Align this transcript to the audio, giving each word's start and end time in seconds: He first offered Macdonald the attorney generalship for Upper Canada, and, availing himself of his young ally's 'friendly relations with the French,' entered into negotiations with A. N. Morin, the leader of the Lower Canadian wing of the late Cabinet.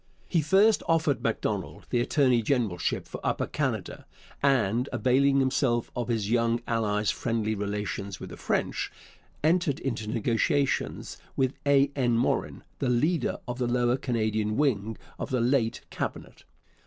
He 0.27 0.41
first 0.41 0.81
offered 0.87 1.21
Macdonald 1.21 1.85
the 1.91 1.99
attorney 1.99 2.41
generalship 2.41 3.05
for 3.05 3.21
Upper 3.23 3.45
Canada, 3.45 4.07
and, 4.41 4.89
availing 4.91 5.39
himself 5.39 5.91
of 5.95 6.07
his 6.07 6.31
young 6.31 6.59
ally's 6.65 7.11
'friendly 7.11 7.53
relations 7.53 8.19
with 8.19 8.31
the 8.31 8.35
French,' 8.37 8.91
entered 9.43 9.79
into 9.79 10.07
negotiations 10.09 11.17
with 11.35 11.53
A. 11.67 11.91
N. 11.95 12.17
Morin, 12.17 12.63
the 12.79 12.89
leader 12.89 13.37
of 13.47 13.59
the 13.59 13.67
Lower 13.67 13.95
Canadian 13.95 14.57
wing 14.57 14.97
of 15.19 15.29
the 15.29 15.39
late 15.39 15.81
Cabinet. 15.91 16.45